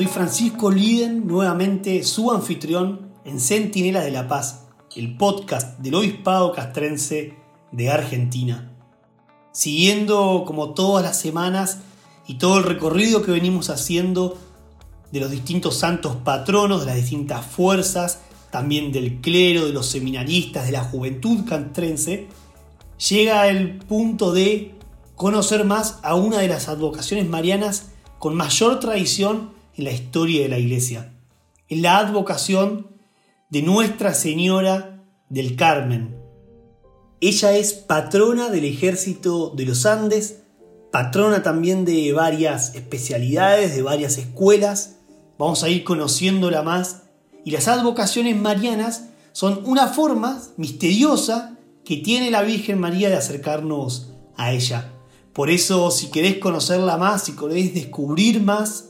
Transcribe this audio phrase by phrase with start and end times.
[0.00, 4.64] soy Francisco Liden, nuevamente su anfitrión en Centinela de la Paz,
[4.96, 7.34] el podcast del Obispado Castrense
[7.70, 8.72] de Argentina.
[9.52, 11.80] Siguiendo como todas las semanas
[12.26, 14.38] y todo el recorrido que venimos haciendo
[15.12, 20.64] de los distintos santos patronos, de las distintas fuerzas, también del clero, de los seminaristas,
[20.64, 22.26] de la juventud castrense,
[23.10, 24.76] llega el punto de
[25.14, 30.50] conocer más a una de las advocaciones marianas con mayor tradición en la historia de
[30.50, 31.14] la Iglesia,
[31.68, 32.88] en la advocación
[33.48, 36.18] de Nuestra Señora del Carmen.
[37.22, 40.42] Ella es patrona del ejército de los Andes,
[40.92, 44.96] patrona también de varias especialidades, de varias escuelas.
[45.38, 47.04] Vamos a ir conociéndola más.
[47.46, 51.56] Y las advocaciones marianas son una forma misteriosa
[51.86, 54.92] que tiene la Virgen María de acercarnos a ella.
[55.32, 58.89] Por eso, si querés conocerla más, si querés descubrir más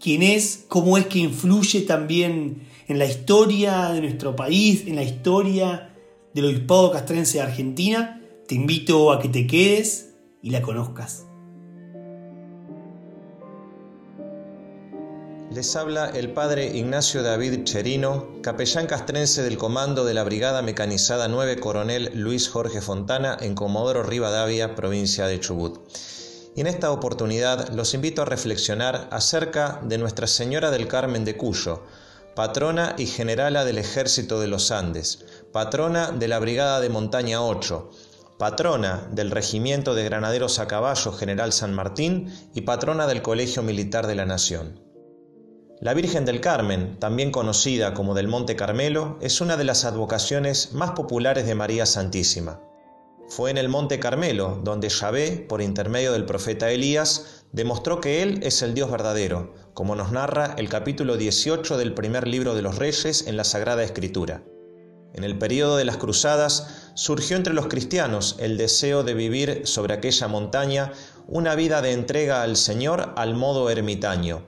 [0.00, 5.02] quién es, cómo es que influye también en la historia de nuestro país, en la
[5.02, 5.94] historia
[6.34, 11.26] del obispado castrense de Argentina, te invito a que te quedes y la conozcas.
[15.52, 21.26] Les habla el padre Ignacio David Cherino, capellán castrense del comando de la Brigada Mecanizada
[21.26, 25.80] 9 Coronel Luis Jorge Fontana en Comodoro Rivadavia, provincia de Chubut.
[26.60, 31.86] En esta oportunidad los invito a reflexionar acerca de Nuestra Señora del Carmen de Cuyo,
[32.36, 37.90] patrona y generala del Ejército de los Andes, patrona de la Brigada de Montaña 8,
[38.38, 44.06] patrona del Regimiento de Granaderos a Caballo General San Martín y patrona del Colegio Militar
[44.06, 44.84] de la Nación.
[45.80, 50.74] La Virgen del Carmen, también conocida como del Monte Carmelo, es una de las advocaciones
[50.74, 52.60] más populares de María Santísima.
[53.30, 58.40] Fue en el Monte Carmelo donde Yahvé, por intermedio del profeta Elías, demostró que Él
[58.42, 62.76] es el Dios verdadero, como nos narra el capítulo 18 del primer libro de los
[62.76, 64.42] Reyes en la Sagrada Escritura.
[65.14, 69.94] En el período de las Cruzadas surgió entre los cristianos el deseo de vivir sobre
[69.94, 70.92] aquella montaña
[71.28, 74.42] una vida de entrega al Señor al modo ermitaño,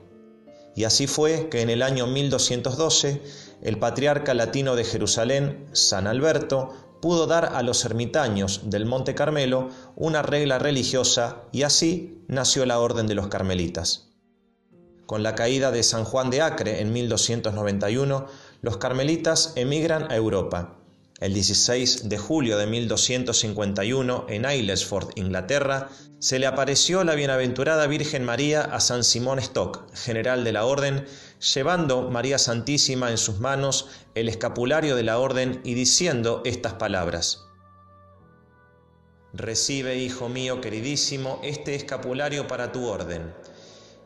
[0.75, 3.21] y así fue que en el año 1212
[3.61, 9.67] el patriarca latino de Jerusalén, San Alberto, pudo dar a los ermitaños del Monte Carmelo
[9.97, 14.13] una regla religiosa y así nació la Orden de los Carmelitas.
[15.05, 18.25] Con la caída de San Juan de Acre en 1291,
[18.61, 20.77] los carmelitas emigran a Europa
[21.19, 28.23] el 16 de julio de 1251, en Aylesford, Inglaterra, se le apareció la bienaventurada Virgen
[28.23, 31.05] María a San Simón Stock, general de la Orden,
[31.53, 37.45] llevando María Santísima en sus manos el escapulario de la Orden y diciendo estas palabras.
[39.33, 43.33] Recibe, hijo mío queridísimo, este escapulario para tu orden.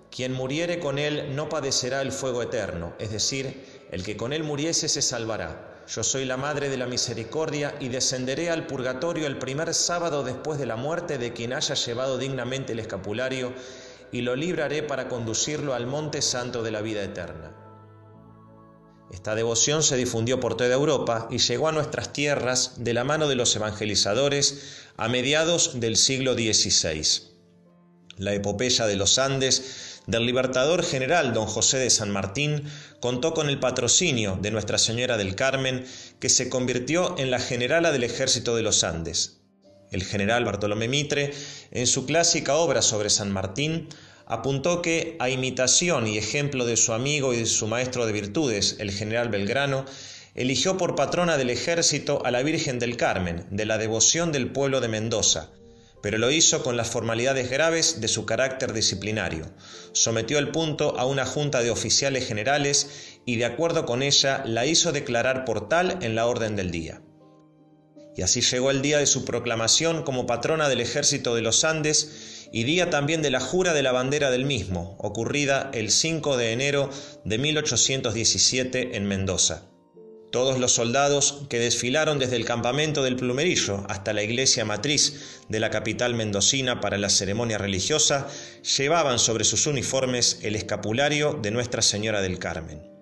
[0.09, 4.43] Quien muriere con él no padecerá el fuego eterno, es decir, el que con él
[4.43, 9.37] muriese se salvará yo soy la Madre de la Misericordia y descenderé al purgatorio el
[9.37, 13.53] primer sábado después de la muerte de quien haya llevado dignamente el escapulario
[14.11, 17.55] y lo libraré para conducirlo al monte santo de la vida eterna.
[19.13, 23.29] Esta devoción se difundió por toda Europa y llegó a nuestras tierras de la mano
[23.29, 27.31] de los evangelizadores a mediados del siglo XVI.
[28.17, 32.63] La epopeya de los Andes del libertador general don José de San Martín
[33.01, 35.85] contó con el patrocinio de Nuestra Señora del Carmen,
[36.19, 39.41] que se convirtió en la generala del ejército de los Andes.
[39.91, 41.33] El general Bartolomé Mitre,
[41.71, 43.89] en su clásica obra sobre San Martín,
[44.25, 48.77] apuntó que, a imitación y ejemplo de su amigo y de su maestro de virtudes,
[48.79, 49.85] el general Belgrano,
[50.35, 54.79] eligió por patrona del ejército a la Virgen del Carmen, de la devoción del pueblo
[54.79, 55.51] de Mendoza,
[56.07, 59.51] pero lo hizo con las formalidades graves de su carácter disciplinario.
[59.91, 64.65] Sometió el punto a una junta de oficiales generales y de acuerdo con ella la
[64.65, 67.01] hizo declarar por tal en la orden del día.
[68.15, 72.47] Y así llegó el día de su proclamación como patrona del ejército de los Andes
[72.53, 76.53] y día también de la jura de la bandera del mismo, ocurrida el 5 de
[76.53, 76.89] enero
[77.25, 79.63] de 1817 en Mendoza.
[80.31, 85.61] Todos los soldados que desfilaron desde el campamento del Plumerillo hasta la iglesia matriz de
[85.61, 88.27] la capital mendocina para la ceremonia religiosa
[88.77, 92.96] llevaban sobre sus uniformes el escapulario de Nuestra Señora del Carmen.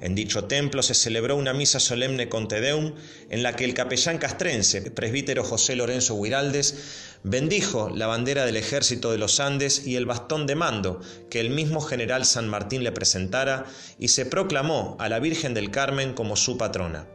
[0.00, 2.94] En dicho templo se celebró una misa solemne con Tedeum
[3.28, 9.12] en la que el capellán castrense, presbítero José Lorenzo Huiraldes, bendijo la bandera del ejército
[9.12, 12.92] de los Andes y el bastón de mando que el mismo general San Martín le
[12.92, 13.66] presentara
[13.98, 17.06] y se proclamó a la Virgen del Carmen como su patrona.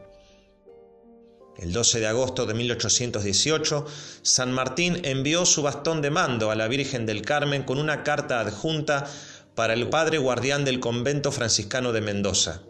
[1.58, 3.86] El 12 de agosto de 1818,
[4.22, 8.38] San Martín envió su bastón de mando a la Virgen del Carmen con una carta
[8.38, 9.10] adjunta
[9.56, 12.62] para el Padre Guardián del Convento Franciscano de Mendoza.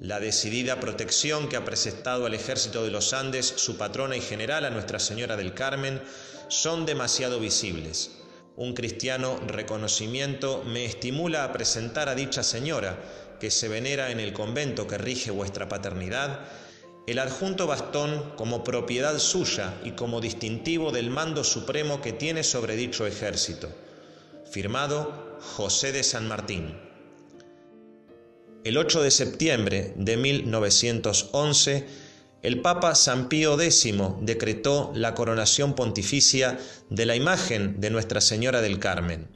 [0.00, 4.64] La decidida protección que ha presentado al Ejército de los Andes, su patrona y general,
[4.64, 6.02] a Nuestra Señora del Carmen,
[6.48, 8.10] son demasiado visibles.
[8.56, 12.98] Un cristiano reconocimiento me estimula a presentar a dicha señora,
[13.38, 16.40] que se venera en el convento que rige vuestra paternidad,
[17.06, 22.76] el adjunto bastón como propiedad suya y como distintivo del mando supremo que tiene sobre
[22.76, 23.68] dicho ejército.
[24.50, 26.83] Firmado José de San Martín.
[28.64, 31.84] El 8 de septiembre de 1911,
[32.40, 36.58] el Papa San Pío X decretó la coronación pontificia
[36.88, 39.28] de la imagen de Nuestra Señora del Carmen.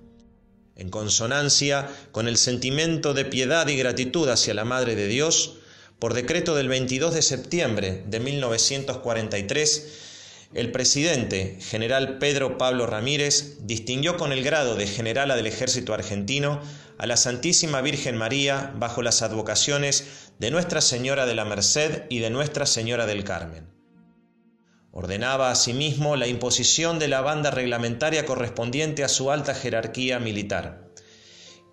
[0.76, 5.56] En consonancia con el sentimiento de piedad y gratitud hacia la Madre de Dios,
[5.98, 10.07] por decreto del 22 de septiembre de 1943,
[10.54, 16.60] el presidente, general Pedro Pablo Ramírez, distinguió con el grado de generala del ejército argentino
[16.96, 22.20] a la Santísima Virgen María bajo las advocaciones de Nuestra Señora de la Merced y
[22.20, 23.68] de Nuestra Señora del Carmen.
[24.90, 30.88] Ordenaba asimismo la imposición de la banda reglamentaria correspondiente a su alta jerarquía militar.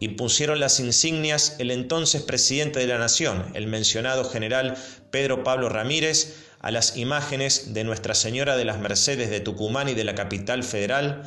[0.02, 4.76] Impusieron las insignias el entonces presidente de la Nación, el mencionado general
[5.12, 6.36] Pedro Pablo Ramírez,
[6.66, 10.64] a las imágenes de Nuestra Señora de las Mercedes de Tucumán y de la capital
[10.64, 11.22] federal,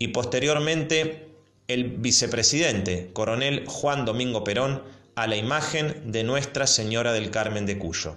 [0.00, 1.28] y posteriormente
[1.68, 4.82] el vicepresidente, coronel Juan Domingo Perón,
[5.14, 8.16] a la imagen de Nuestra Señora del Carmen de Cuyo.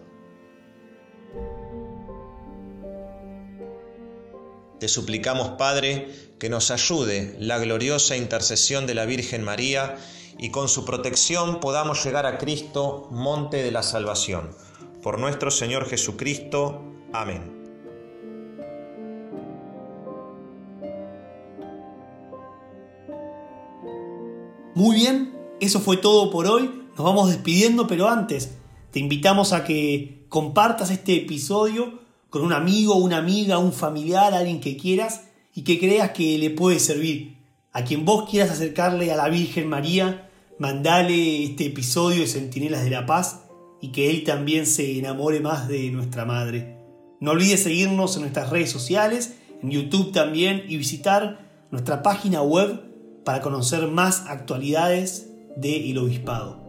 [4.80, 6.08] Te suplicamos, Padre,
[6.40, 9.98] que nos ayude la gloriosa intercesión de la Virgen María
[10.40, 14.50] y con su protección podamos llegar a Cristo, monte de la salvación
[15.02, 16.82] por nuestro Señor Jesucristo.
[17.14, 17.60] Amén.
[24.76, 26.70] Muy bien, eso fue todo por hoy.
[26.98, 28.56] Nos vamos despidiendo, pero antes
[28.92, 32.00] te invitamos a que compartas este episodio
[32.30, 36.50] con un amigo, una amiga, un familiar, alguien que quieras y que creas que le
[36.52, 37.38] puede servir.
[37.74, 40.30] A quien vos quieras acercarle a la Virgen María,
[40.60, 43.49] mandale este episodio de Centinelas de la Paz
[43.82, 46.78] y que Él también se enamore más de nuestra Madre.
[47.20, 51.40] No olvides seguirnos en nuestras redes sociales, en YouTube también y visitar
[51.72, 52.82] nuestra página web
[53.26, 56.69] para conocer más actualidades de El Obispado.